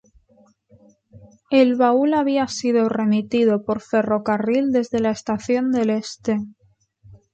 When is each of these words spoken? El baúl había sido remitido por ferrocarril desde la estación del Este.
El 1.51 1.75
baúl 1.75 2.15
había 2.15 2.47
sido 2.47 2.89
remitido 2.89 3.63
por 3.63 3.81
ferrocarril 3.81 4.71
desde 4.71 4.99
la 4.99 5.11
estación 5.11 5.69
del 5.71 5.91
Este. 5.91 6.39